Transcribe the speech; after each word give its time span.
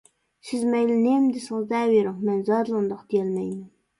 سىز 0.51 0.63
مەيلى 0.69 0.95
نېمە 1.01 1.27
دېسىڭىز 1.35 1.69
دەۋېرىڭ 1.75 2.17
مەن 2.29 2.41
زادىلا 2.49 2.79
ئۇنداق 2.83 3.07
دېيەلمەيمەن. 3.15 3.63